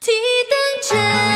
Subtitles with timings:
[0.00, 0.12] 提
[0.50, 1.35] 灯盏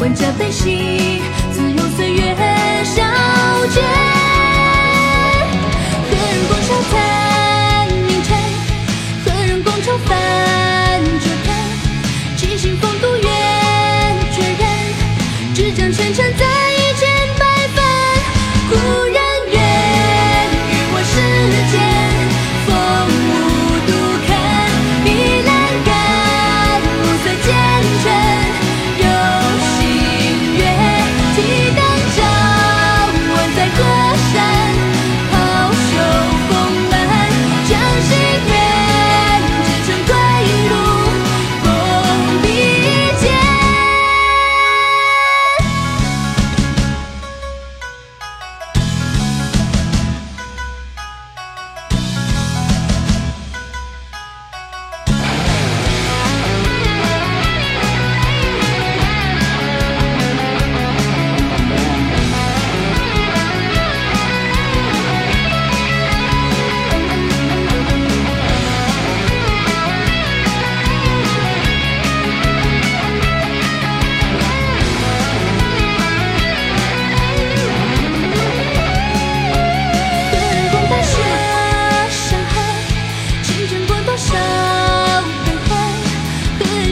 [0.00, 1.20] 万家悲喜，
[1.52, 2.34] 自有岁月
[2.84, 3.02] 消
[3.70, 4.17] 解。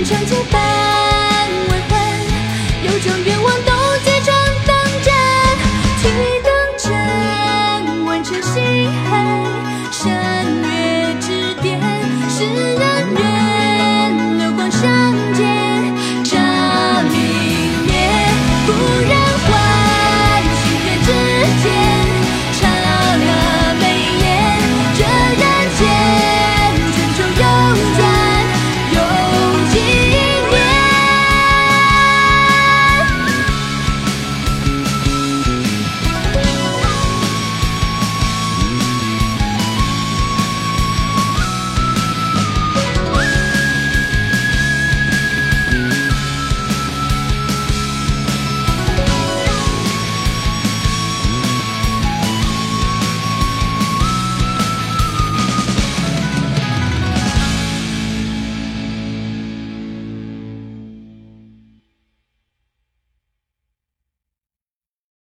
[0.07, 1.99] 双肩翻未婚
[2.85, 3.73] 又将愿望都
[4.05, 4.33] 结成
[4.65, 4.73] 等
[5.03, 5.13] 真
[6.01, 6.05] 去
[6.45, 9.36] 等真完成心痕